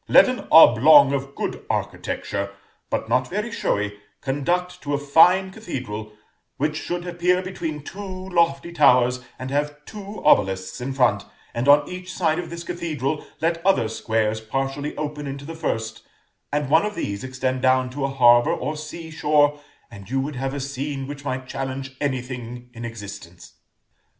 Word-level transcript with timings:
Let 0.07 0.27
an 0.27 0.47
oblong 0.51 1.13
of 1.13 1.35
good 1.35 1.63
architecture, 1.69 2.53
but 2.89 3.07
not 3.07 3.27
very 3.29 3.51
showy, 3.51 3.99
conduct 4.21 4.81
to 4.81 4.95
a 4.95 4.97
fine 4.97 5.51
cathedral, 5.51 6.13
which 6.57 6.75
should 6.75 7.05
appear 7.05 7.43
between 7.43 7.83
two 7.83 8.03
lofty 8.29 8.71
towers 8.71 9.19
and 9.37 9.51
have 9.51 9.85
two 9.85 10.25
obelisks 10.25 10.81
in 10.81 10.91
front, 10.93 11.23
and 11.53 11.67
on 11.67 11.87
each 11.87 12.11
side 12.11 12.39
of 12.39 12.49
this 12.49 12.63
cathedral 12.63 13.27
let 13.41 13.63
other 13.63 13.87
squares 13.87 14.41
partially 14.41 14.97
open 14.97 15.27
into 15.27 15.45
the 15.45 15.53
first, 15.53 16.01
and 16.51 16.71
one 16.71 16.83
of 16.83 16.95
these 16.95 17.23
extend 17.23 17.61
down 17.61 17.91
to 17.91 18.03
a 18.03 18.07
harbor 18.09 18.53
or 18.53 18.75
sea 18.75 19.11
shore, 19.11 19.59
and 19.91 20.09
you 20.09 20.19
would 20.19 20.35
have 20.35 20.55
a 20.55 20.59
scene 20.59 21.05
which 21.05 21.23
might 21.23 21.47
challenge 21.47 21.95
any 22.01 22.23
thing 22.23 22.71
in 22.73 22.83
existence." 22.85 23.53